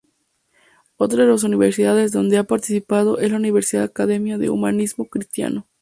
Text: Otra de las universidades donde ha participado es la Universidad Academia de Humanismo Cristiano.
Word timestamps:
Otra 0.97 1.21
de 1.25 1.29
las 1.31 1.43
universidades 1.43 2.11
donde 2.11 2.39
ha 2.39 2.43
participado 2.45 3.19
es 3.19 3.29
la 3.29 3.37
Universidad 3.37 3.83
Academia 3.83 4.39
de 4.39 4.49
Humanismo 4.49 5.05
Cristiano. 5.05 5.67